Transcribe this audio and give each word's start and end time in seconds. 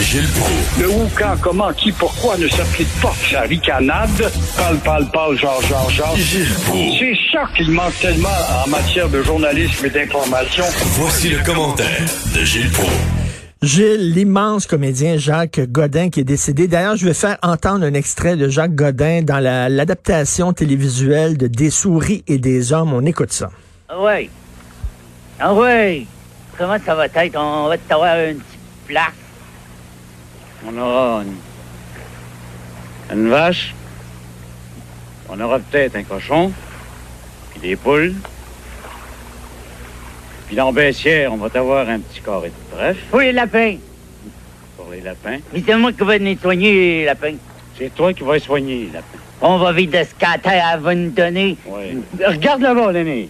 Gilles 0.00 0.28
Proulx. 0.28 0.80
Le 0.80 0.88
où, 0.90 1.08
quand, 1.16 1.36
comment, 1.40 1.72
qui, 1.72 1.92
pourquoi 1.92 2.36
ne 2.36 2.48
s'applique 2.48 2.88
pas 3.00 3.12
sa 3.30 3.42
ricanade? 3.42 4.30
Parle, 4.56 4.78
parle, 4.78 5.10
parle, 5.12 5.36
genre, 5.38 5.62
genre, 5.62 5.90
genre. 5.90 6.16
Gilles 6.16 6.52
Proulx. 6.66 6.96
C'est 6.98 7.14
ça 7.32 7.44
qu'il 7.56 7.70
manque 7.70 7.98
tellement 8.00 8.28
en 8.64 8.68
matière 8.68 9.08
de 9.08 9.22
journalisme 9.22 9.86
et 9.86 9.90
d'information. 9.90 10.64
Voici 10.98 11.28
le 11.30 11.38
commentaire 11.44 12.00
de 12.34 12.44
Gilles 12.44 12.70
Proulx. 12.70 12.90
Gilles, 13.62 14.12
l'immense 14.12 14.66
comédien 14.66 15.16
Jacques 15.18 15.60
Godin 15.70 16.10
qui 16.10 16.20
est 16.20 16.24
décédé. 16.24 16.66
D'ailleurs, 16.66 16.96
je 16.96 17.06
vais 17.06 17.14
faire 17.14 17.38
entendre 17.42 17.84
un 17.84 17.94
extrait 17.94 18.36
de 18.36 18.48
Jacques 18.48 18.74
Godin 18.74 19.22
dans 19.22 19.38
la- 19.38 19.68
l'adaptation 19.68 20.52
télévisuelle 20.52 21.36
de 21.38 21.46
Des 21.46 21.70
souris 21.70 22.24
et 22.26 22.38
des 22.38 22.72
hommes. 22.72 22.92
On 22.92 23.04
écoute 23.06 23.32
ça. 23.32 23.50
Ah 23.88 24.00
ouais. 24.00 24.28
Ah 25.38 25.54
ouais. 25.54 26.06
Comment 26.58 26.76
ça 26.84 26.94
va 26.96 27.06
être? 27.06 27.36
On 27.36 27.68
va 27.68 27.78
t'avoir 27.78 28.16
une 28.18 28.38
petite 28.38 28.58
place. 28.88 29.04
On 30.66 30.78
aura 30.78 31.22
une, 31.24 33.18
une 33.18 33.28
vache. 33.28 33.74
On 35.28 35.40
aura 35.40 35.58
peut-être 35.58 35.96
un 35.96 36.02
cochon. 36.02 36.52
Puis 37.50 37.60
des 37.60 37.76
poules. 37.76 38.14
Puis 40.46 40.56
dans 40.56 40.72
Bessière, 40.72 41.32
on 41.32 41.36
va 41.36 41.48
t'avoir 41.50 41.88
un 41.88 41.98
petit 41.98 42.20
carré 42.20 42.48
de 42.50 42.76
bref. 42.76 42.96
Pour 43.10 43.20
les 43.20 43.32
lapins. 43.32 43.76
Pour 44.76 44.90
les 44.90 45.00
lapins. 45.00 45.38
Mais 45.52 45.62
c'est 45.66 45.76
moi 45.76 45.92
qui 45.92 46.04
vais 46.04 46.18
nettoyer 46.18 46.72
les 46.72 47.04
lapins. 47.06 47.34
C'est 47.78 47.94
toi 47.94 48.12
qui 48.12 48.22
vas 48.22 48.38
soigner 48.38 48.84
les 48.86 48.90
lapins. 48.92 49.18
On 49.40 49.58
va 49.58 49.72
vider 49.72 50.04
ce 50.04 50.14
qu'à 50.14 50.38
terre 50.38 50.78
va 50.80 50.94
nous 50.94 51.10
donner. 51.10 51.56
Regarde 52.24 52.60
là-bas, 52.62 52.92
l'aîné. 52.92 53.28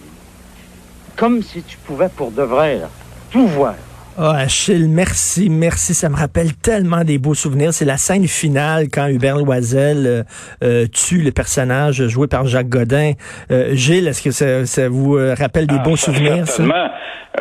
Comme 1.15 1.41
si 1.41 1.63
tu 1.63 1.77
pouvais 1.77 2.09
pour 2.09 2.31
de 2.31 2.43
vrai, 2.43 2.77
là, 2.77 2.89
tout 3.31 3.47
voir. 3.47 3.75
Ah, 4.17 4.35
Achille, 4.41 4.87
merci, 4.89 5.49
merci. 5.49 5.95
Ça 5.95 6.07
me 6.07 6.15
rappelle 6.15 6.53
tellement 6.61 7.03
des 7.03 7.17
beaux 7.17 7.33
souvenirs. 7.33 7.73
C'est 7.73 7.85
la 7.85 7.97
scène 7.97 8.27
finale 8.27 8.85
quand 8.93 9.07
Hubert 9.07 9.37
Loisel 9.37 10.05
euh, 10.05 10.23
euh, 10.63 10.85
tue 10.85 11.21
le 11.23 11.31
personnage 11.31 12.07
joué 12.07 12.27
par 12.27 12.45
Jacques 12.45 12.69
Godin. 12.69 13.13
Euh, 13.49 13.73
Gilles, 13.73 14.07
est-ce 14.07 14.21
que 14.21 14.29
ça, 14.31 14.65
ça 14.67 14.87
vous 14.87 15.17
euh, 15.17 15.33
rappelle 15.37 15.65
des 15.65 15.77
Ah, 15.79 15.83
beaux 15.83 15.95
souvenirs, 15.95 16.45
ça? 16.45 16.57
Certainement. 16.63 16.89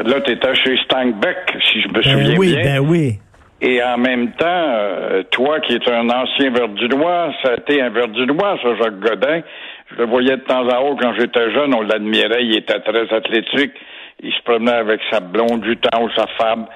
Là, 0.05 0.20
tu 0.23 0.33
étais 0.33 0.55
chez 0.55 0.77
Steinbeck, 0.84 1.37
si 1.70 1.83
je 1.83 1.89
me 1.89 1.93
Ben 1.95 2.03
souviens 2.03 2.39
oui, 2.39 2.55
bien. 2.55 2.62
ben 2.65 2.78
oui. 2.89 3.19
Et 3.61 3.81
en 3.83 3.98
même 3.98 4.33
temps, 4.33 4.78
toi 5.31 5.61
qui 5.61 5.75
es 5.75 5.91
un 5.93 6.09
ancien 6.09 6.50
verdunois, 6.50 7.33
ça 7.45 7.50
a 7.50 7.55
été 7.56 7.81
un 7.83 7.91
verdunois, 7.91 8.59
ça, 8.62 8.75
Jacques 8.83 8.98
Godin. 8.98 9.43
Je 9.93 9.97
le 10.03 10.06
voyais 10.06 10.37
de 10.37 10.43
temps 10.43 10.67
en 10.67 10.83
haut 10.89 10.97
quand 10.97 11.12
j'étais 11.19 11.53
jeune, 11.53 11.75
on 11.75 11.83
l'admirait, 11.83 12.43
il 12.45 12.56
était 12.56 12.81
très 12.81 13.15
athlétique. 13.15 13.73
Il 14.23 14.33
se 14.33 14.42
promenait 14.45 14.73
avec 14.73 15.01
sa 15.11 15.20
blonde 15.20 15.61
du 15.62 15.77
temps 15.77 16.03
ou 16.05 16.09
sa 16.17 16.27
femme 16.39 16.67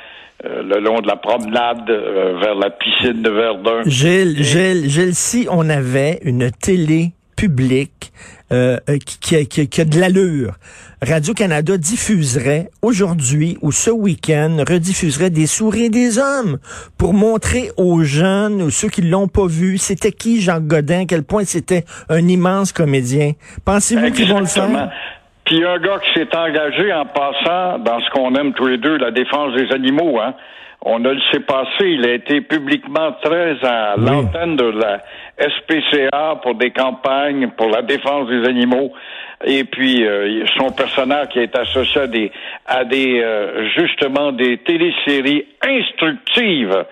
euh, 0.45 0.63
le 0.63 0.81
long 0.81 1.01
de 1.01 1.07
la 1.07 1.17
promenade 1.17 1.89
euh, 1.89 2.39
vers 2.41 2.55
la 2.57 2.71
piscine 2.71 3.23
de 3.23 3.31
Verdun. 3.31 3.83
Gilles, 3.87 4.43
Gilles, 4.43 4.91
Gilles, 4.91 5.15
si 5.15 5.47
on 5.51 5.69
avait 5.71 6.19
une 6.25 6.51
télé 6.51 7.13
publique 7.37 8.13
euh, 8.53 8.79
euh, 8.89 8.97
qui, 8.99 9.19
qui 9.19 9.37
a- 9.37 9.45
qui 9.45 9.61
a- 9.63 9.67
qui 9.67 9.81
a 9.81 9.85
de 9.85 9.99
l'allure, 10.01 10.55
Radio-Canada 11.03 11.77
diffuserait 11.77 12.71
aujourd'hui 12.83 13.59
ou 13.61 13.71
ce 13.73 13.91
week-end, 13.91 14.65
rediffuserait 14.69 15.31
des 15.31 15.47
souris 15.47 15.91
des 15.91 16.19
hommes 16.19 16.59
pour 16.97 17.13
montrer 17.13 17.71
aux 17.77 18.03
jeunes 18.03 18.63
ou 18.63 18.71
ceux 18.71 18.89
qui 18.89 19.03
l'ont 19.03 19.29
pas 19.29 19.47
vu, 19.47 19.77
c'était 19.79 20.13
qui 20.13 20.41
Jacques 20.41 20.67
Godin, 20.67 21.03
à 21.03 21.05
quel 21.05 21.23
point 21.25 21.45
c'était 21.45 21.85
un 22.09 22.27
immense 22.27 22.73
comédien. 22.73 23.33
Pensez-vous 23.65 24.11
qu'ils 24.13 24.29
vont 24.29 24.41
le 24.41 24.47
faire? 24.47 24.91
Puis 25.47 25.65
un 25.65 25.79
gars 25.79 25.99
qui 26.01 26.13
s'est 26.19 26.37
engagé 26.37 26.93
en 26.93 27.07
passant 27.07 27.79
dans 27.79 28.01
ce 28.01 28.11
qu'on 28.11 28.35
aime 28.35 28.53
tous 28.53 28.67
les 28.67 28.79
deux, 28.79 28.99
la 28.99 29.11
défense 29.13 29.55
des 29.55 29.73
animaux, 29.73 30.21
hein. 30.21 30.35
On 30.89 31.01
ne 31.01 31.11
le 31.11 31.21
sait 31.33 31.41
passé, 31.41 31.81
il 31.81 32.07
a 32.07 32.13
été 32.13 32.43
publiquement 32.43 33.13
très 33.23 33.57
à 33.65 33.95
Oui. 33.99 34.05
l'antenne 34.05 34.57
de 34.57 34.67
la 34.67 35.01
SPCA 35.39 36.37
pour 36.43 36.55
des 36.55 36.71
campagnes 36.71 37.49
pour 37.57 37.71
la 37.71 37.83
défense 37.83 38.29
des 38.29 38.47
animaux. 38.47 38.93
Et 39.45 39.65
puis 39.65 40.07
euh, 40.07 40.45
son 40.57 40.71
personnage 40.71 41.29
qui 41.31 41.41
est 41.41 41.57
associé 41.59 42.03
à 42.03 42.07
des, 42.07 42.31
à 42.67 42.85
des 42.85 43.21
euh, 43.21 43.69
justement 43.77 44.31
des 44.33 44.59
téléséries 44.59 45.47
instructives. 45.67 46.85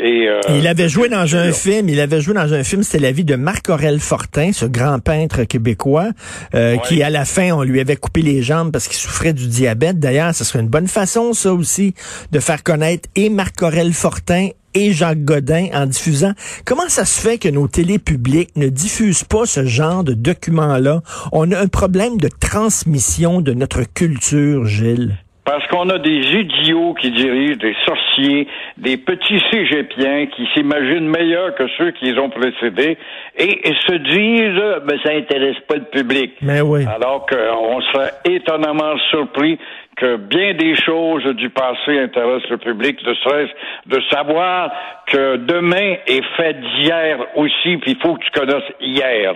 Et, 0.00 0.28
euh, 0.28 0.40
Il 0.56 0.66
avait 0.68 0.88
joué 0.88 1.08
dans 1.08 1.34
un 1.34 1.50
film, 1.52 1.88
il 1.88 1.98
avait 1.98 2.20
joué 2.20 2.32
dans 2.32 2.54
un 2.54 2.62
film, 2.62 2.84
c'était 2.84 3.00
la 3.02 3.10
vie 3.10 3.24
de 3.24 3.34
Marc-Aurel 3.34 3.98
Fortin, 3.98 4.52
ce 4.52 4.64
grand 4.64 5.00
peintre 5.00 5.42
québécois, 5.42 6.10
euh, 6.54 6.74
Ouais. 6.74 6.80
qui 6.86 7.02
à 7.02 7.10
la 7.10 7.24
fin, 7.24 7.50
on 7.50 7.64
lui 7.64 7.80
avait 7.80 7.96
coupé 7.96 8.22
les 8.22 8.40
jambes 8.42 8.70
parce 8.70 8.86
qu'il 8.86 8.96
souffrait 8.96 9.32
du 9.32 9.48
diabète. 9.48 9.98
D'ailleurs, 9.98 10.34
ce 10.36 10.44
serait 10.44 10.60
une 10.60 10.68
bonne 10.68 10.86
façon, 10.86 11.32
ça 11.32 11.52
aussi, 11.52 11.94
de 12.30 12.38
faire 12.38 12.62
connaître 12.62 13.08
et 13.16 13.28
Marc-Aurel 13.28 13.92
Fortin 13.92 14.50
et 14.74 14.92
Jacques 14.92 15.24
Godin 15.24 15.66
en 15.72 15.86
diffusant. 15.86 16.32
Comment 16.64 16.88
ça 16.88 17.04
se 17.04 17.20
fait 17.20 17.38
que 17.38 17.48
nos 17.48 17.66
télés 17.66 17.98
publiques 17.98 18.54
ne 18.54 18.68
diffusent 18.68 19.24
pas 19.24 19.46
ce 19.46 19.64
genre 19.64 20.04
de 20.04 20.12
documents-là? 20.14 21.02
On 21.32 21.50
a 21.50 21.58
un 21.58 21.66
problème 21.66 22.18
de 22.18 22.28
transmission 22.28 23.40
de 23.40 23.52
notre 23.52 23.82
culture, 23.82 24.64
Gilles. 24.66 25.18
Parce 25.48 25.66
qu'on 25.68 25.88
a 25.88 25.98
des 25.98 26.20
idiots 26.34 26.92
qui 26.92 27.10
dirigent, 27.10 27.56
des 27.56 27.74
sorciers, 27.86 28.46
des 28.76 28.98
petits 28.98 29.40
cégepiens 29.50 30.26
qui 30.26 30.46
s'imaginent 30.52 31.08
meilleurs 31.08 31.54
que 31.54 31.66
ceux 31.78 31.90
qui 31.92 32.12
les 32.12 32.18
ont 32.18 32.28
précédés 32.28 32.98
et, 33.34 33.66
et 33.66 33.74
se 33.86 33.94
disent, 33.94 34.84
ben, 34.84 34.98
ça 35.02 35.12
intéresse 35.14 35.56
pas 35.66 35.76
le 35.76 35.84
public. 35.84 36.32
Mais 36.42 36.60
oui. 36.60 36.84
Alors 36.84 37.24
qu'on 37.24 37.80
serait 37.80 38.12
étonnamment 38.26 38.98
surpris 39.08 39.58
que 39.98 40.16
bien 40.16 40.54
des 40.54 40.76
choses 40.76 41.24
du 41.36 41.50
passé 41.50 41.98
intéressent 41.98 42.50
le 42.50 42.58
public, 42.58 42.98
de 43.04 44.00
savoir 44.10 44.70
que 45.10 45.36
demain 45.36 45.96
est 46.06 46.22
fait 46.36 46.54
d'hier 46.54 47.18
aussi, 47.36 47.76
puis 47.78 47.92
il 47.92 47.98
faut 48.00 48.14
que 48.14 48.24
tu 48.24 48.30
connaisses 48.30 48.72
hier. 48.80 49.34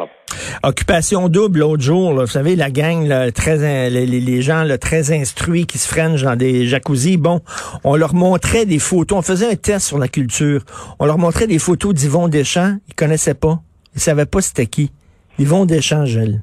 Occupation 0.63 1.29
double 1.29 1.61
l'autre 1.61 1.83
jour, 1.83 2.15
là, 2.15 2.21
vous 2.21 2.31
savez, 2.31 2.57
la 2.57 2.71
gang, 2.71 3.07
là, 3.07 3.33
très, 3.33 3.91
les 3.91 4.43
gens 4.43 4.63
là, 4.63 4.79
très 4.79 5.13
instruits 5.13 5.67
qui 5.67 5.79
se 5.79 5.89
freinent 5.89 6.17
dans 6.17 6.37
des 6.37 6.67
jacuzzis, 6.67 7.17
bon, 7.17 7.41
on 7.85 7.97
leur 7.97 8.15
montrait 8.15 8.65
des 8.65 8.79
photos, 8.79 9.19
on 9.19 9.23
faisait 9.23 9.51
un 9.51 9.57
test 9.57 9.87
sur 9.87 9.99
la 9.99 10.09
culture, 10.09 10.63
on 10.99 11.07
leur 11.07 11.19
montrait 11.19 11.47
des 11.47 11.59
photos 11.59 11.93
d'Yvon 11.95 12.29
Deschamps, 12.29 12.77
ils 12.89 12.95
connaissaient 12.95 13.35
pas, 13.35 13.59
ils 13.95 14.01
savaient 14.01 14.27
pas 14.27 14.41
c'était 14.41 14.67
qui. 14.67 14.91
Yvon 15.39 15.65
Deschamps, 15.65 16.07
Gilles. 16.07 16.43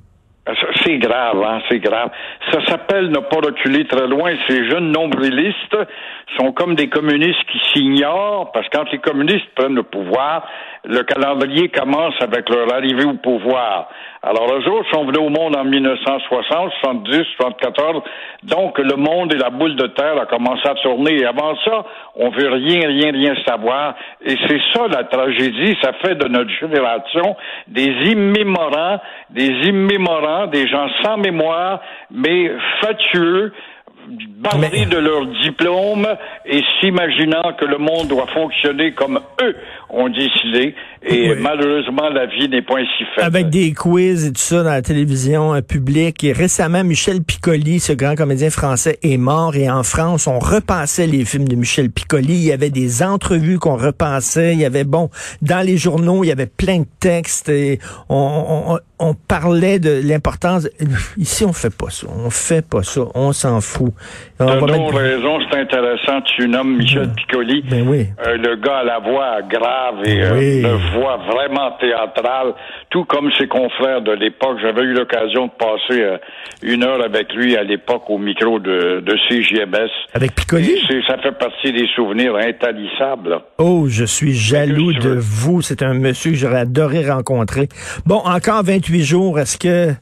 C'est 0.83 0.97
grave, 0.97 1.43
hein, 1.43 1.59
c'est 1.69 1.79
grave. 1.79 2.09
Ça 2.51 2.65
s'appelle 2.65 3.09
ne 3.09 3.19
pas 3.19 3.37
reculer 3.37 3.85
très 3.85 4.07
loin. 4.07 4.33
Ces 4.47 4.69
jeunes 4.69 4.91
nombrilistes 4.91 5.77
sont 6.37 6.51
comme 6.51 6.75
des 6.75 6.89
communistes 6.89 7.43
qui 7.51 7.59
s'ignorent, 7.73 8.51
parce 8.51 8.67
que 8.69 8.77
quand 8.77 8.91
les 8.91 8.99
communistes 8.99 9.47
prennent 9.55 9.75
le 9.75 9.83
pouvoir, 9.83 10.47
le 10.85 11.03
calendrier 11.03 11.69
commence 11.69 12.13
avec 12.21 12.49
leur 12.49 12.73
arrivée 12.73 13.05
au 13.05 13.15
pouvoir. 13.15 13.89
Alors, 14.21 14.47
eux 14.53 14.67
autres 14.69 14.89
sont 14.91 15.05
venus 15.05 15.19
au 15.19 15.29
monde 15.29 15.55
en 15.55 15.63
1960, 15.63 16.71
70, 16.81 17.23
74. 17.37 18.03
Donc, 18.43 18.77
le 18.77 18.95
monde 18.97 19.33
et 19.33 19.37
la 19.37 19.49
boule 19.49 19.75
de 19.75 19.87
terre 19.87 20.19
a 20.19 20.25
commencé 20.25 20.67
à 20.67 20.75
tourner. 20.75 21.21
Et 21.21 21.25
avant 21.25 21.55
ça, 21.63 21.85
on 22.15 22.29
veut 22.29 22.49
rien, 22.49 22.87
rien, 22.87 23.11
rien 23.11 23.33
savoir. 23.47 23.95
Et 24.21 24.35
c'est 24.47 24.59
ça 24.73 24.87
la 24.87 25.05
tragédie. 25.05 25.77
Ça 25.81 25.93
fait 26.03 26.15
de 26.15 26.27
notre 26.27 26.49
génération 26.49 27.35
des 27.67 27.87
immémorants, 28.11 28.99
des 29.29 29.47
immémorants, 29.47 30.47
des 30.47 30.67
gens 30.67 30.87
sans 31.01 31.17
mémoire, 31.17 31.79
mais 32.11 32.51
fatueux, 32.81 33.53
bardés 34.39 34.67
Mais- 34.71 34.85
de 34.85 34.97
leur 34.97 35.25
diplôme 35.43 36.07
et 36.45 36.61
s'imaginant 36.79 37.53
que 37.59 37.65
le 37.65 37.77
monde 37.77 38.07
doit 38.07 38.27
fonctionner 38.33 38.93
comme 38.93 39.19
eux 39.41 39.55
ont 39.89 40.07
décidé. 40.09 40.75
Et 41.01 41.31
Oui. 41.31 41.37
malheureusement, 41.39 42.09
la 42.09 42.25
vie 42.27 42.47
n'est 42.49 42.61
pas 42.61 42.75
ainsi 42.77 43.03
faite. 43.15 43.23
Avec 43.23 43.49
des 43.49 43.73
quiz 43.73 44.25
et 44.27 44.33
tout 44.33 44.39
ça 44.41 44.63
dans 44.63 44.69
la 44.69 44.81
télévision 44.81 45.53
euh, 45.55 45.61
publique. 45.61 46.23
Et 46.23 46.31
récemment, 46.33 46.83
Michel 46.83 47.23
Piccoli, 47.23 47.79
ce 47.79 47.93
grand 47.93 48.15
comédien 48.15 48.49
français, 48.49 48.99
est 49.01 49.17
mort. 49.17 49.55
Et 49.55 49.69
en 49.69 49.83
France, 49.83 50.27
on 50.27 50.39
repassait 50.39 51.07
les 51.07 51.25
films 51.25 51.47
de 51.47 51.55
Michel 51.55 51.89
Piccoli. 51.89 52.33
Il 52.33 52.43
y 52.45 52.51
avait 52.51 52.69
des 52.69 53.01
entrevues 53.01 53.59
qu'on 53.59 53.77
repassait. 53.77 54.53
Il 54.53 54.59
y 54.59 54.65
avait, 54.65 54.83
bon, 54.83 55.09
dans 55.41 55.65
les 55.65 55.77
journaux, 55.77 56.23
il 56.23 56.27
y 56.27 56.31
avait 56.31 56.45
plein 56.47 56.79
de 56.79 56.87
textes. 56.99 57.49
Et 57.49 57.79
on- 58.09 58.75
on- 58.75 58.79
on 59.01 59.13
parlait 59.13 59.79
de 59.79 60.01
l'importance. 60.03 60.67
Ici, 61.17 61.45
on 61.45 61.53
fait 61.53 61.73
pas 61.75 61.89
ça. 61.89 62.07
On 62.23 62.29
fait 62.29 62.65
pas 62.67 62.83
ça. 62.83 63.01
On 63.15 63.31
s'en 63.31 63.61
fout. 63.61 63.93
Va 64.39 64.45
T'as 64.45 64.65
mettre- 64.65 64.95
raison, 64.95 65.39
c'est 65.51 65.59
intéressant. 65.59 66.21
Tu 66.37 66.47
nommes 66.47 66.77
Michel 66.77 67.09
Piccoli. 67.15 67.63
Ben 67.69 67.85
oui. 67.87 68.05
Euh, 68.25 68.37
le 68.37 68.55
gars 68.55 68.77
à 68.79 68.83
la 68.83 68.99
voix 68.99 69.41
grave 69.41 69.95
et 70.05 70.21
euh, 70.23 70.33
Oui. 70.37 70.61
une 70.61 70.99
voix 70.99 71.17
vraiment 71.27 71.71
théâtrale, 71.79 72.53
tout 72.89 73.03
comme 73.05 73.29
ses 73.37 73.47
confrères 73.47 74.01
de 74.01 74.11
l'époque. 74.13 74.57
J'avais 74.61 74.83
eu 74.83 74.93
l'occasion 74.93 75.47
de 75.47 75.51
passer 75.51 76.01
euh, 76.01 76.17
une 76.63 76.83
heure 76.83 77.03
avec 77.03 77.33
lui 77.33 77.57
à 77.57 77.63
l'époque 77.63 78.09
au 78.09 78.17
micro 78.17 78.59
de, 78.59 79.01
de 79.01 79.15
CJMS. 79.27 79.89
Avec 80.13 80.35
Piccoli? 80.35 80.79
ça 81.07 81.17
fait 81.17 81.37
partie 81.37 81.71
des 81.73 81.87
souvenirs 81.95 82.35
intarissables. 82.35 83.29
là. 83.29 83.41
Oh, 83.57 83.85
je 83.89 84.05
suis 84.05 84.33
jaloux 84.33 84.93
de 84.93 85.15
vous. 85.19 85.61
C'est 85.61 85.83
un 85.83 85.93
monsieur 85.93 86.31
que 86.31 86.37
j'aurais 86.37 86.59
adoré 86.61 87.09
rencontrer. 87.09 87.67
Bon, 88.05 88.17
encore 88.23 88.63
28 88.63 89.03
jours. 89.03 89.39
Est-ce 89.39 89.57
que... 89.57 89.93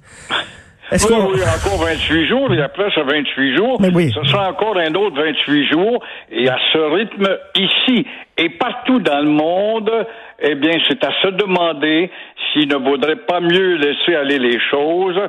Est-ce 0.91 1.07
Oui, 1.07 1.19
qu'on... 1.19 1.31
oui, 1.33 1.39
encore 1.41 1.85
28 1.85 2.27
jours, 2.27 2.53
et 2.53 2.61
après 2.61 2.89
ce 2.95 3.01
28 3.01 3.57
jours, 3.57 3.81
Mais 3.81 3.89
oui. 3.93 4.11
ce 4.13 4.23
sera 4.29 4.49
encore 4.49 4.77
un 4.77 4.93
autre 4.95 5.15
28 5.21 5.67
jours, 5.67 6.03
et 6.31 6.47
à 6.47 6.57
ce 6.71 6.77
rythme, 6.77 7.27
ici 7.55 8.05
et 8.37 8.49
partout 8.49 8.99
dans 8.99 9.19
le 9.19 9.29
monde, 9.29 9.91
eh 10.39 10.55
bien, 10.55 10.73
c'est 10.87 11.03
à 11.03 11.11
se 11.21 11.27
demander 11.29 12.09
s'il 12.53 12.69
ne 12.69 12.75
vaudrait 12.75 13.15
pas 13.17 13.39
mieux 13.41 13.75
laisser 13.75 14.15
aller 14.15 14.39
les 14.39 14.59
choses, 14.69 15.19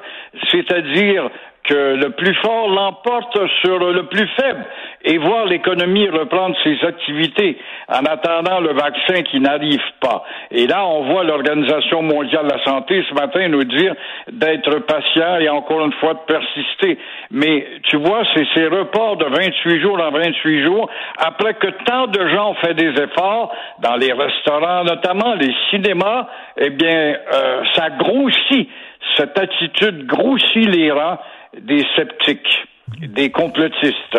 c'est-à-dire 0.50 1.28
que 1.68 1.94
le 1.96 2.10
plus 2.10 2.34
fort 2.36 2.68
l'emporte 2.68 3.38
sur 3.62 3.78
le 3.78 4.04
plus 4.04 4.26
faible 4.40 4.64
et 5.04 5.18
voir 5.18 5.46
l'économie 5.46 6.08
reprendre 6.08 6.56
ses 6.64 6.76
activités 6.84 7.58
en 7.88 8.04
attendant 8.04 8.60
le 8.60 8.72
vaccin 8.72 9.22
qui 9.22 9.38
n'arrive 9.40 9.80
pas. 10.00 10.24
Et 10.50 10.66
là, 10.66 10.84
on 10.86 11.04
voit 11.04 11.24
l'Organisation 11.24 12.02
mondiale 12.02 12.46
de 12.46 12.52
la 12.52 12.64
santé 12.64 13.04
ce 13.08 13.14
matin 13.14 13.48
nous 13.48 13.64
dire 13.64 13.94
d'être 14.32 14.78
patient 14.80 15.38
et 15.38 15.48
encore 15.48 15.84
une 15.84 15.92
fois 15.94 16.14
de 16.14 16.34
persister. 16.34 16.98
Mais 17.30 17.66
tu 17.84 17.96
vois, 17.96 18.22
c'est 18.34 18.46
ces 18.54 18.66
reports 18.66 19.16
de 19.16 19.26
28 19.26 19.80
jours 19.80 20.00
en 20.00 20.10
28 20.10 20.64
jours, 20.64 20.88
après 21.18 21.54
que 21.54 21.68
tant 21.84 22.06
de 22.06 22.28
gens 22.28 22.50
ont 22.50 22.54
fait 22.54 22.74
des 22.74 22.90
efforts, 23.00 23.52
dans 23.80 23.96
les 23.96 24.12
restaurants 24.12 24.84
notamment, 24.84 25.34
les 25.34 25.54
cinémas, 25.70 26.26
eh 26.56 26.70
bien, 26.70 27.16
euh, 27.32 27.62
ça 27.74 27.90
grossit, 27.90 28.68
cette 29.16 29.38
attitude 29.38 30.06
grossit 30.06 30.68
les 30.68 30.90
rangs 30.90 31.18
des 31.54 31.84
sceptiques, 31.94 32.68
des 33.14 33.30
complotistes. 33.30 34.18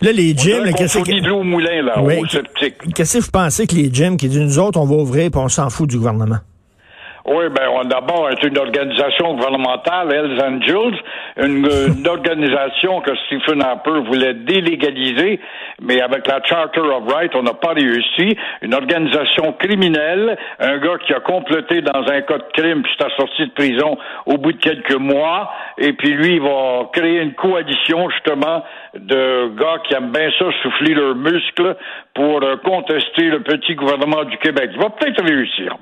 Là, 0.00 0.12
les 0.12 0.36
gyms, 0.36 0.72
qu'est-ce 0.76 0.98
que... 0.98 1.30
au 1.30 1.42
moulin, 1.42 1.82
là, 1.82 1.94
sceptiques. 2.28 2.94
Qu'est-ce 2.94 3.18
que 3.18 3.24
vous 3.24 3.30
pensez 3.30 3.66
que 3.66 3.74
les 3.74 3.92
gyms 3.92 4.16
qui 4.16 4.28
disent, 4.28 4.40
nous 4.40 4.58
autres, 4.58 4.78
on 4.78 4.84
va 4.84 4.96
ouvrir 4.96 5.30
puis 5.30 5.40
on 5.40 5.48
s'en 5.48 5.70
fout 5.70 5.88
du 5.88 5.96
gouvernement? 5.96 6.38
Oui, 7.26 7.44
ben 7.48 7.68
on 7.70 7.84
d'abord 7.84 8.28
une 8.44 8.58
organisation 8.58 9.32
gouvernementale, 9.34 10.12
Hells 10.12 10.42
Angels, 10.42 10.98
une, 11.38 11.66
une 11.66 12.06
organisation 12.06 13.00
que 13.00 13.16
Stephen 13.16 13.62
Harper 13.62 14.00
voulait 14.06 14.34
délégaliser, 14.34 15.40
mais 15.80 16.02
avec 16.02 16.26
la 16.26 16.42
Charter 16.44 16.82
of 16.82 17.10
Rights, 17.10 17.34
on 17.34 17.42
n'a 17.42 17.54
pas 17.54 17.72
réussi. 17.72 18.36
Une 18.60 18.74
organisation 18.74 19.54
criminelle, 19.54 20.36
un 20.60 20.76
gars 20.76 20.98
qui 21.06 21.14
a 21.14 21.20
complété 21.20 21.80
dans 21.80 22.02
un 22.06 22.20
cas 22.20 22.36
de 22.36 22.44
crime 22.52 22.82
puis 22.82 22.92
est 23.00 23.16
sorti 23.16 23.46
de 23.46 23.52
prison 23.52 23.96
au 24.26 24.36
bout 24.36 24.52
de 24.52 24.60
quelques 24.60 24.98
mois, 24.98 25.50
et 25.78 25.94
puis 25.94 26.12
lui 26.12 26.34
il 26.34 26.42
va 26.42 26.90
créer 26.92 27.22
une 27.22 27.32
coalition 27.32 28.10
justement 28.10 28.62
de 28.92 29.48
gars 29.58 29.78
qui 29.88 29.94
aiment 29.94 30.12
bien 30.12 30.28
ça 30.38 30.44
souffler 30.62 30.92
leurs 30.92 31.14
muscles 31.14 31.74
pour 32.12 32.42
euh, 32.42 32.56
contester 32.62 33.30
le 33.30 33.40
petit 33.40 33.74
gouvernement 33.76 34.24
du 34.24 34.36
Québec. 34.36 34.72
Il 34.74 34.78
va 34.78 34.90
peut-être 34.90 35.24
réussir. 35.24 35.78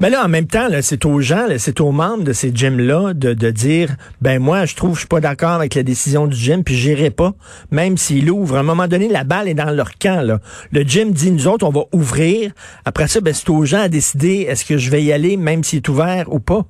Mais 0.00 0.10
là, 0.10 0.24
en 0.24 0.28
même 0.28 0.46
temps, 0.46 0.68
c'est 0.82 1.04
aux 1.04 1.20
gens, 1.20 1.46
c'est 1.58 1.80
aux 1.80 1.92
membres 1.92 2.24
de 2.24 2.32
ces 2.32 2.54
gyms-là 2.54 3.14
de, 3.14 3.32
de 3.32 3.50
dire, 3.50 3.96
ben 4.20 4.38
moi, 4.38 4.66
je 4.66 4.74
trouve, 4.74 4.94
je 4.94 5.00
suis 5.00 5.08
pas 5.08 5.20
d'accord 5.20 5.52
avec 5.52 5.74
la 5.74 5.82
décision 5.82 6.26
du 6.26 6.36
gym, 6.36 6.64
puis 6.64 6.74
j'irai 6.74 7.10
pas, 7.10 7.32
même 7.70 7.96
s'il 7.96 8.30
ouvre. 8.30 8.56
À 8.56 8.60
un 8.60 8.64
moment 8.64 8.88
donné, 8.88 9.08
la 9.08 9.24
balle 9.24 9.48
est 9.48 9.54
dans 9.54 9.70
leur 9.70 9.96
camp. 9.98 10.22
Là. 10.22 10.40
Le 10.72 10.82
gym 10.82 11.12
dit, 11.12 11.30
nous 11.30 11.46
autres, 11.46 11.66
on 11.66 11.70
va 11.70 11.84
ouvrir. 11.92 12.52
Après 12.84 13.08
ça, 13.08 13.20
ben, 13.20 13.32
c'est 13.32 13.50
aux 13.50 13.64
gens 13.64 13.80
à 13.80 13.88
décider, 13.88 14.46
est-ce 14.48 14.64
que 14.64 14.76
je 14.76 14.90
vais 14.90 15.02
y 15.02 15.12
aller, 15.12 15.36
même 15.36 15.64
s'il 15.64 15.78
est 15.78 15.88
ouvert 15.88 16.32
ou 16.32 16.40
pas. 16.40 16.66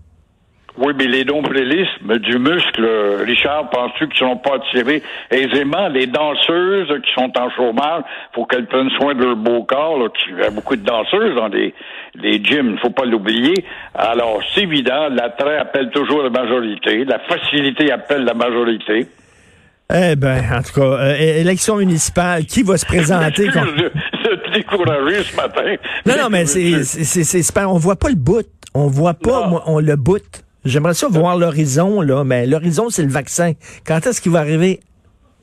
Oui, 0.76 0.92
mais 0.98 1.06
les 1.06 1.24
nombrilismes 1.24 2.18
du 2.18 2.38
muscle, 2.38 2.84
Richard, 3.24 3.70
penses-tu 3.70 4.08
qu'ils 4.08 4.26
ne 4.26 4.30
seront 4.30 4.36
pas 4.38 4.56
attirés 4.56 5.02
aisément? 5.30 5.86
Les 5.86 6.08
danseuses 6.08 6.88
qui 7.00 7.12
sont 7.14 7.30
en 7.38 7.48
chômage, 7.50 8.02
faut 8.34 8.44
qu'elles 8.44 8.66
prennent 8.66 8.90
soin 8.98 9.14
de 9.14 9.22
leur 9.22 9.36
beau 9.36 9.62
corps. 9.62 9.98
Là, 9.98 10.08
qu'il 10.08 10.36
y 10.36 10.42
a 10.42 10.50
beaucoup 10.50 10.74
de 10.74 10.84
danseuses 10.84 11.36
dans 11.36 11.46
les, 11.46 11.72
les 12.16 12.42
gyms, 12.42 12.72
il 12.72 12.78
faut 12.80 12.90
pas 12.90 13.04
l'oublier. 13.04 13.64
Alors, 13.94 14.40
c'est 14.52 14.62
évident, 14.62 15.08
l'attrait 15.10 15.58
appelle 15.58 15.90
toujours 15.90 16.24
la 16.24 16.30
majorité, 16.30 17.04
la 17.04 17.20
facilité 17.20 17.92
appelle 17.92 18.24
la 18.24 18.34
majorité. 18.34 19.06
Eh 19.94 20.16
ben, 20.16 20.42
en 20.52 20.62
tout 20.62 20.80
cas, 20.80 20.86
euh, 20.86 21.14
élection 21.16 21.76
municipale, 21.76 22.46
qui 22.46 22.64
va 22.64 22.76
se 22.78 22.86
présenter? 22.86 23.46
De, 23.46 23.50
de 23.50 24.34
te 24.34 24.50
décourager 24.50 25.22
ce 25.22 25.36
matin. 25.36 25.76
Non, 26.04 26.14
non, 26.20 26.28
mais 26.30 26.46
c'est, 26.46 26.82
c'est, 26.82 27.04
c'est, 27.04 27.22
c'est 27.22 27.42
super. 27.42 27.70
On 27.70 27.78
voit 27.78 27.96
pas 27.96 28.08
le 28.08 28.16
bout. 28.16 28.46
On 28.74 28.88
voit 28.88 29.14
pas, 29.14 29.46
moi, 29.46 29.62
on 29.66 29.78
le 29.78 29.94
bout. 29.94 30.42
J'aimerais 30.64 30.94
ça 30.94 31.08
voir 31.10 31.36
l'horizon, 31.36 32.00
là, 32.00 32.24
mais 32.24 32.46
l'horizon, 32.46 32.88
c'est 32.88 33.02
le 33.02 33.10
vaccin. 33.10 33.52
Quand 33.86 34.06
est-ce 34.06 34.20
qu'il 34.20 34.32
va 34.32 34.40
arriver? 34.40 34.80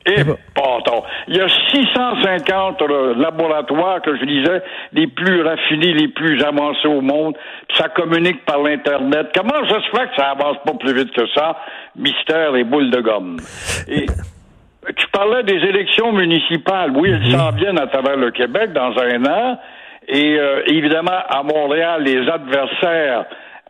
Et 0.05 0.23
bon. 0.23 0.35
pardon. 0.55 1.03
Il 1.27 1.37
y 1.37 1.39
a 1.39 1.47
650 1.47 2.81
euh, 2.81 3.13
laboratoires 3.15 4.01
que 4.01 4.15
je 4.17 4.25
disais, 4.25 4.63
les 4.93 5.07
plus 5.07 5.43
raffinés, 5.43 5.93
les 5.93 6.07
plus 6.07 6.41
avancés 6.43 6.87
au 6.87 7.01
monde. 7.01 7.35
Ça 7.77 7.89
communique 7.89 8.43
par 8.45 8.63
l'Internet. 8.63 9.27
Comment 9.35 9.63
ça 9.69 9.79
se 9.81 9.97
fait 9.97 10.07
que 10.09 10.15
ça 10.17 10.31
avance 10.31 10.57
pas 10.65 10.73
plus 10.73 10.93
vite 10.93 11.11
que 11.11 11.27
ça? 11.35 11.55
Mystère 11.95 12.55
et 12.55 12.63
boule 12.63 12.89
de 12.89 12.99
gomme. 12.99 13.37
Et 13.87 14.07
tu 14.95 15.07
parlais 15.11 15.43
des 15.43 15.57
élections 15.67 16.11
municipales. 16.11 16.91
Oui, 16.95 17.11
elles 17.11 17.31
s'en 17.31 17.51
viennent 17.51 17.79
à 17.79 17.87
travers 17.87 18.17
le 18.17 18.31
Québec 18.31 18.73
dans 18.73 18.97
un 18.97 19.25
an. 19.25 19.59
Et 20.07 20.37
euh, 20.39 20.63
évidemment, 20.65 21.19
à 21.29 21.43
Montréal, 21.43 22.03
les 22.03 22.27
adversaires 22.27 23.25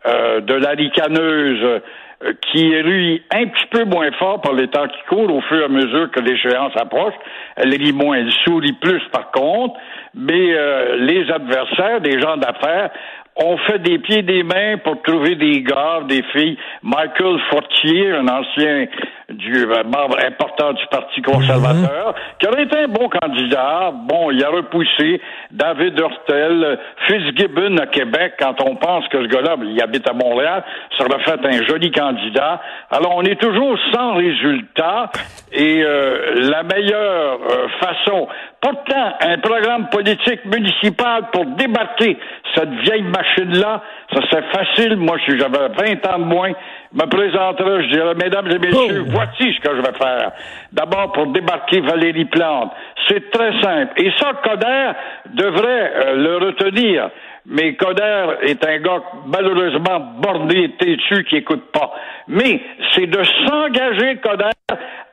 euh, 0.06 0.40
de 0.40 0.54
la 0.54 0.70
ricaneuse 0.70 1.80
euh, 2.24 2.32
qui 2.40 2.72
est 2.72 3.22
un 3.34 3.46
petit 3.46 3.66
peu 3.70 3.84
moins 3.84 4.10
fort 4.12 4.40
par 4.40 4.52
les 4.52 4.68
temps 4.68 4.86
qui 4.86 5.00
courent 5.08 5.34
au 5.34 5.40
fur 5.42 5.60
et 5.60 5.64
à 5.64 5.68
mesure 5.68 6.10
que 6.10 6.20
l'échéance 6.20 6.72
approche. 6.76 7.14
Elle 7.56 7.70
rit 7.70 7.92
moins, 7.92 8.16
elle 8.16 8.32
sourit 8.44 8.74
plus 8.74 9.02
par 9.12 9.30
contre, 9.30 9.74
mais 10.14 10.54
euh, 10.54 10.96
les 10.96 11.30
adversaires, 11.30 12.00
des 12.00 12.20
gens 12.20 12.36
d'affaires, 12.36 12.90
ont 13.36 13.56
fait 13.58 13.78
des 13.78 13.98
pieds 13.98 14.18
et 14.18 14.22
des 14.22 14.42
mains 14.42 14.78
pour 14.84 15.00
trouver 15.02 15.34
des 15.36 15.62
gars, 15.62 16.00
des 16.06 16.22
filles. 16.32 16.58
Michael 16.82 17.40
Fortier, 17.50 18.12
un 18.12 18.28
ancien 18.28 18.86
du 19.32 19.64
euh, 19.64 19.82
membre 19.84 20.18
important 20.24 20.72
du 20.72 20.86
Parti 20.90 21.22
conservateur, 21.22 22.14
qui 22.38 22.46
aurait 22.46 22.64
été 22.64 22.78
un 22.78 22.88
bon 22.88 23.08
candidat. 23.08 23.92
Bon, 23.92 24.30
il 24.30 24.42
a 24.44 24.48
repoussé 24.48 25.20
David 25.50 25.98
Hurtel, 25.98 26.78
Fitzgibbon 27.06 27.76
à 27.78 27.86
Québec, 27.86 28.34
quand 28.38 28.54
on 28.62 28.76
pense 28.76 29.06
que 29.08 29.22
ce 29.22 29.28
gars-là, 29.28 29.56
il 29.62 29.80
habite 29.82 30.08
à 30.08 30.12
Montréal, 30.12 30.64
ça 30.96 31.04
aurait 31.04 31.22
fait 31.22 31.40
un 31.44 31.64
joli 31.66 31.90
candidat. 31.90 32.60
Alors, 32.90 33.16
on 33.16 33.22
est 33.22 33.40
toujours 33.40 33.76
sans 33.92 34.14
résultat 34.14 35.10
et 35.52 35.82
euh, 35.82 36.50
la 36.50 36.62
meilleure 36.62 37.38
euh, 37.50 37.68
façon, 37.80 38.28
pourtant, 38.60 39.12
un 39.20 39.38
programme 39.38 39.88
politique 39.90 40.44
municipal 40.44 41.24
pour 41.32 41.44
débarquer 41.46 42.18
cette 42.54 42.70
vieille 42.84 43.02
machine-là, 43.02 43.82
ça 44.12 44.20
c'est 44.30 44.44
facile. 44.52 44.96
Moi, 44.96 45.16
si 45.26 45.38
j'avais 45.38 45.68
20 45.68 46.06
ans 46.06 46.18
de 46.18 46.24
moins, 46.24 46.52
me 46.92 47.06
présenterais, 47.06 47.84
je 47.84 47.88
dirais, 47.90 48.14
mesdames 48.14 48.50
et 48.50 48.58
messieurs, 48.58 49.04
Oh. 49.08 49.18
Voici 49.24 49.54
ce 49.54 49.60
que 49.60 49.76
je 49.76 49.80
vais 49.82 49.96
faire. 49.98 50.32
D'abord, 50.72 51.12
pour 51.12 51.26
débarquer 51.28 51.80
Valérie 51.80 52.24
Plante. 52.26 52.72
C'est 53.08 53.30
très 53.30 53.60
simple. 53.60 53.92
Et 54.02 54.10
ça, 54.18 54.32
Coder 54.42 54.92
devrait 55.34 55.92
euh, 55.94 56.14
le 56.16 56.36
retenir. 56.46 57.10
Mais 57.46 57.74
Coder 57.74 58.26
est 58.42 58.64
un 58.64 58.78
gars 58.78 59.02
malheureusement 59.26 59.98
borné 60.18 60.70
têtu 60.78 61.24
qui 61.24 61.36
écoute 61.36 61.70
pas. 61.72 61.92
Mais 62.28 62.60
c'est 62.94 63.06
de 63.06 63.22
s'engager, 63.46 64.16
Coder, 64.18 64.50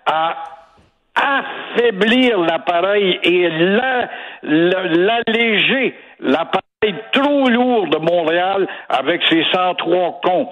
à 0.05 0.35
affaiblir 1.15 2.39
l'appareil 2.39 3.19
et 3.23 3.49
la- 3.49 4.09
la- 4.43 4.83
l'alléger, 4.85 5.95
l'appareil 6.19 6.61
trop 7.12 7.50
lourd 7.50 7.88
de 7.88 7.98
Montréal 7.98 8.67
avec 8.88 9.21
ses 9.29 9.43
103 9.51 10.21
cons, 10.24 10.48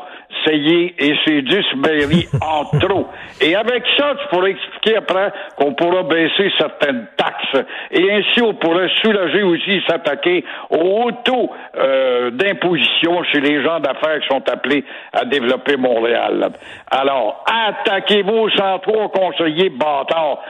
et 0.49 1.15
ses 1.25 1.41
10 1.41 1.57
mairies 1.75 2.27
en 2.41 2.65
trop. 2.79 3.07
Et 3.41 3.55
avec 3.55 3.83
ça, 3.97 4.13
tu 4.19 4.27
pourrais 4.29 4.51
expliquer 4.51 4.97
après 4.97 5.31
qu'on 5.57 5.73
pourra 5.73 6.03
baisser 6.03 6.51
certaines 6.57 7.07
taxes. 7.17 7.65
Et 7.91 8.11
ainsi, 8.11 8.41
on 8.41 8.53
pourrait 8.53 8.89
soulager 9.01 9.43
aussi, 9.43 9.81
s'attaquer 9.87 10.45
au 10.69 10.77
haut 10.77 11.11
taux 11.23 11.49
euh, 11.77 12.31
d'imposition 12.31 13.23
chez 13.31 13.41
les 13.41 13.63
gens 13.63 13.79
d'affaires 13.79 14.19
qui 14.21 14.27
sont 14.27 14.49
appelés 14.49 14.85
à 15.13 15.25
développer 15.25 15.75
Montréal. 15.75 16.49
Alors, 16.91 17.43
attaquez-vous 17.67 18.35
aux 18.35 18.49
103 18.49 19.09
conseillers 19.09 19.69
bâtards. 19.69 20.41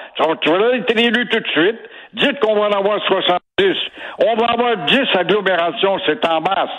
Tu 0.41 0.49
vas 0.49 0.75
être 0.75 0.97
élu 0.97 1.27
tout 1.27 1.39
de 1.39 1.47
suite. 1.49 1.79
Dites 2.13 2.39
qu'on 2.39 2.55
va 2.55 2.67
en 2.67 2.71
avoir 2.71 2.99
70. 3.59 3.75
On 4.19 4.35
va 4.35 4.45
avoir 4.45 4.85
10 4.85 4.97
agglomérations, 5.17 5.97
c'est 6.05 6.25
en 6.25 6.41
masse. 6.41 6.69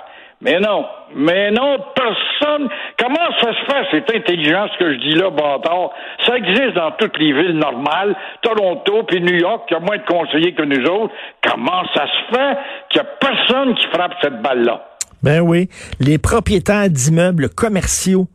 Mais 0.40 0.60
non, 0.60 0.84
mais 1.16 1.50
non, 1.50 1.78
personne. 1.96 2.68
Comment 2.96 3.28
ça 3.40 3.50
se 3.52 3.72
fait, 3.72 3.86
cette 3.90 4.14
intelligence 4.14 4.70
que 4.78 4.92
je 4.92 4.98
dis 5.00 5.14
là, 5.14 5.30
bâtard? 5.30 5.90
Ça 6.24 6.36
existe 6.36 6.74
dans 6.74 6.92
toutes 6.92 7.18
les 7.18 7.32
villes 7.32 7.58
normales, 7.58 8.14
Toronto 8.42 9.02
puis 9.02 9.20
New 9.20 9.34
York, 9.34 9.66
qui 9.66 9.74
a 9.74 9.80
moins 9.80 9.98
de 9.98 10.04
conseillers 10.04 10.54
que 10.54 10.62
nous 10.62 10.88
autres. 10.88 11.12
Comment 11.42 11.82
ça 11.92 12.06
se 12.06 12.36
fait 12.36 12.58
qu'il 12.90 13.02
n'y 13.02 13.08
a 13.08 13.10
personne 13.20 13.74
qui 13.74 13.86
frappe 13.88 14.12
cette 14.22 14.40
balle-là? 14.40 14.84
Ben 15.24 15.40
oui, 15.40 15.68
les 15.98 16.18
propriétaires 16.18 16.88
d'immeubles 16.88 17.48
commerciaux 17.48 18.28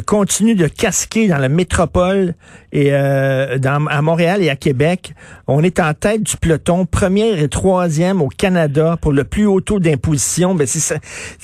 continue 0.00 0.54
de 0.54 0.66
casquer 0.66 1.28
dans 1.28 1.38
la 1.38 1.48
métropole 1.48 2.34
et 2.72 2.88
euh, 2.92 3.58
dans, 3.58 3.86
à 3.86 4.02
Montréal 4.02 4.42
et 4.42 4.50
à 4.50 4.56
Québec. 4.56 5.12
On 5.46 5.62
est 5.62 5.80
en 5.80 5.94
tête 5.94 6.22
du 6.22 6.36
peloton, 6.36 6.86
première 6.86 7.38
et 7.40 7.48
troisième 7.48 8.20
au 8.20 8.28
Canada 8.28 8.96
pour 9.00 9.12
le 9.12 9.24
plus 9.24 9.46
haut 9.46 9.60
taux 9.60 9.78
d'imposition. 9.78 10.54
Ben 10.54 10.66
c'est 10.66 10.80
ça, 10.80 10.96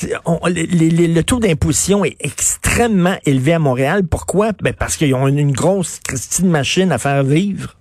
le 0.06 1.22
taux 1.22 1.40
d'imposition 1.40 2.04
est 2.04 2.16
extrêmement 2.20 3.16
élevé 3.26 3.54
à 3.54 3.58
Montréal. 3.58 4.02
Pourquoi? 4.08 4.50
Ben 4.62 4.74
parce 4.74 4.96
qu'ils 4.96 5.14
ont 5.14 5.28
une, 5.28 5.52
grosse 5.52 6.00
Christine 6.00 6.48
machine 6.48 6.92
à 6.92 6.98
faire 6.98 7.22
vivre. 7.22 7.74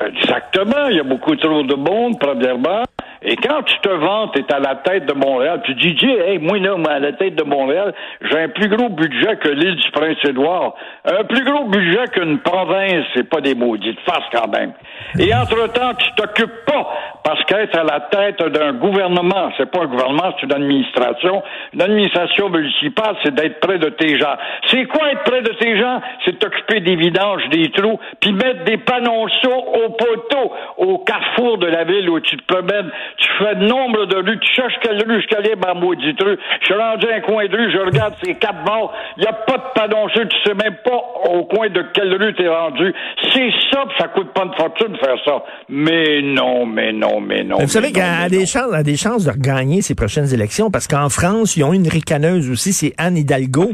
Exactement. 0.00 0.88
Il 0.90 0.96
y 0.96 1.00
a 1.00 1.04
beaucoup 1.04 1.34
trop 1.36 1.62
de 1.62 1.74
monde, 1.74 2.18
premièrement. 2.20 2.84
Et 3.22 3.36
quand 3.36 3.62
tu 3.62 3.78
te 3.80 3.88
vantes, 3.88 4.34
t'es 4.34 4.52
à 4.54 4.60
la 4.60 4.76
tête 4.76 5.06
de 5.06 5.12
Montréal, 5.12 5.60
tu 5.64 5.74
dis, 5.74 5.96
hey, 6.04 6.38
moi, 6.38 6.58
là, 6.58 6.76
à 6.88 6.98
la 7.00 7.12
tête 7.12 7.34
de 7.34 7.42
Montréal, 7.42 7.92
j'ai 8.22 8.38
un 8.38 8.48
plus 8.48 8.68
gros 8.68 8.88
budget 8.88 9.36
que 9.36 9.48
l'île 9.48 9.74
du 9.74 9.90
Prince-Édouard. 9.90 10.74
Un 11.04 11.24
plus 11.24 11.44
gros 11.44 11.64
budget 11.64 12.04
qu'une 12.12 12.38
province, 12.38 13.04
c'est 13.14 13.28
pas 13.28 13.40
des 13.40 13.54
maudites 13.54 13.98
face 14.06 14.24
quand 14.32 14.48
même. 14.48 14.72
Et 15.18 15.34
entre-temps, 15.34 15.94
tu 15.94 16.10
t'occupes 16.14 16.64
pas, 16.66 16.88
parce 17.24 17.42
qu'être 17.44 17.76
à 17.76 17.84
la 17.84 18.00
tête 18.00 18.42
d'un 18.52 18.74
gouvernement, 18.74 19.50
c'est 19.56 19.70
pas 19.70 19.82
un 19.82 19.86
gouvernement, 19.86 20.32
c'est 20.38 20.46
une 20.46 20.54
administration. 20.54 21.42
Une 21.72 21.82
administration 21.82 22.48
municipale, 22.50 23.16
c'est 23.24 23.34
d'être 23.34 23.58
près 23.60 23.78
de 23.78 23.88
tes 23.88 24.18
gens. 24.18 24.36
C'est 24.66 24.84
quoi 24.84 25.10
être 25.10 25.24
près 25.24 25.42
de 25.42 25.52
tes 25.54 25.76
gens? 25.78 26.00
C'est 26.24 26.38
t'occuper 26.38 26.80
des 26.80 26.96
vidanges, 26.96 27.42
des 27.50 27.70
trous, 27.70 27.98
puis 28.20 28.32
mettre 28.32 28.64
des 28.64 28.78
panonceaux 28.78 29.64
au 29.74 29.90
poteau, 29.90 30.52
au 30.76 30.98
carrefour 30.98 31.58
de 31.58 31.66
la 31.66 31.84
ville 31.84 32.08
où 32.10 32.20
tu 32.20 32.36
te 32.36 32.44
promènes 32.44 32.90
tu 33.16 33.28
fais 33.38 33.54
de 33.54 33.66
nombre 33.66 34.06
de 34.06 34.16
rues, 34.16 34.38
tu 34.38 34.54
cherches 34.54 34.74
quelle 34.82 35.02
rue 35.06 35.22
je 35.22 35.26
calais 35.28 35.54
ma 35.56 35.74
maudite 35.74 36.20
rue. 36.22 36.38
Je 36.60 36.66
suis 36.66 36.74
rendu 36.74 37.06
à 37.08 37.16
un 37.16 37.20
coin 37.20 37.46
de 37.46 37.56
rue, 37.56 37.72
je 37.72 37.78
regarde 37.78 38.14
ces 38.22 38.34
quatre 38.34 38.64
morts, 38.64 38.92
il 39.16 39.22
n'y 39.22 39.26
a 39.26 39.32
pas 39.32 39.58
de 39.58 39.72
panonceau, 39.74 40.24
tu 40.24 40.36
sais 40.44 40.54
même 40.54 40.76
pas 40.84 41.00
au 41.30 41.44
coin 41.44 41.68
de 41.68 41.84
quelle 41.92 42.14
rue 42.14 42.34
t'es 42.34 42.48
rendu. 42.48 42.94
C'est 43.32 43.50
ça, 43.72 43.84
pis 43.88 43.94
ça 43.98 44.08
coûte 44.08 44.32
pas 44.32 44.44
de 44.44 44.54
fortune 44.54 44.92
de 44.92 44.98
faire 44.98 45.16
ça. 45.24 45.42
Mais 45.68 46.22
non, 46.22 46.66
mais 46.66 46.92
non, 46.92 47.20
mais 47.20 47.44
non. 47.44 47.58
vous 47.58 47.68
savez 47.68 47.92
qu'il 47.92 48.02
a 48.02 48.28
des 48.28 48.46
chances, 48.46 48.72
a 48.72 48.82
des 48.82 48.96
chances 48.96 49.24
de 49.24 49.30
regagner 49.30 49.82
ces 49.82 49.94
prochaines 49.94 50.32
élections 50.32 50.70
parce 50.70 50.86
qu'en 50.86 51.08
France, 51.08 51.56
ils 51.56 51.64
ont 51.64 51.72
une 51.72 51.88
ricaneuse 51.88 52.50
aussi, 52.50 52.72
c'est 52.72 52.92
Anne 52.98 53.16
Hidalgo, 53.16 53.70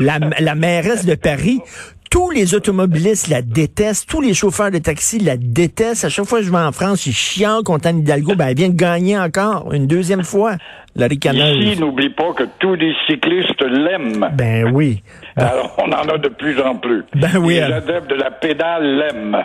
la, 0.00 0.18
la 0.38 0.54
mairesse 0.54 1.06
de 1.06 1.14
Paris 1.14 1.60
tous 2.10 2.30
les 2.30 2.54
automobilistes 2.54 3.28
la 3.28 3.42
détestent, 3.42 4.08
tous 4.08 4.20
les 4.20 4.34
chauffeurs 4.34 4.70
de 4.70 4.78
taxi 4.78 5.18
la 5.18 5.36
détestent. 5.36 6.04
À 6.04 6.08
chaque 6.08 6.26
fois 6.26 6.40
que 6.40 6.44
je 6.44 6.50
vais 6.50 6.58
en 6.58 6.72
France, 6.72 7.06
ils 7.06 7.12
chiant 7.12 7.62
contre 7.64 7.88
Anne 7.88 8.00
Hidalgo. 8.00 8.34
Ben, 8.34 8.48
elle 8.48 8.56
vient 8.56 8.68
de 8.68 8.74
gagner 8.74 9.18
encore 9.18 9.72
une 9.72 9.86
deuxième 9.86 10.24
fois, 10.24 10.56
la 10.94 11.06
ricaneuse. 11.06 11.64
Ici, 11.64 11.80
n'oublie 11.80 12.10
pas 12.10 12.32
que 12.32 12.44
tous 12.58 12.74
les 12.74 12.94
cyclistes 13.06 13.62
l'aiment. 13.62 14.30
Ben 14.34 14.70
oui. 14.72 15.02
Alors, 15.36 15.76
on 15.78 15.90
en 15.90 16.14
a 16.14 16.18
de 16.18 16.28
plus 16.28 16.60
en 16.60 16.76
plus. 16.76 17.04
Ben 17.14 17.36
oui. 17.38 17.54
Les 17.54 17.62
adeptes 17.62 18.10
de 18.10 18.16
la 18.16 18.30
pédale 18.30 18.98
l'aiment. 18.98 19.44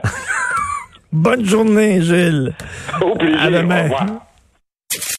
Bonne 1.11 1.45
journée, 1.45 2.01
Gilles. 2.01 2.53
Au 3.01 3.15
plaisir. 3.15 3.41
À 3.41 3.51
demain. 3.51 3.79
Au 3.81 3.83
revoir. 3.83 4.05